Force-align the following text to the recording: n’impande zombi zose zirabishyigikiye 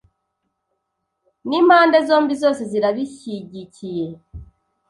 n’impande 1.47 1.97
zombi 2.07 2.33
zose 2.43 2.61
zirabishyigikiye 2.71 4.07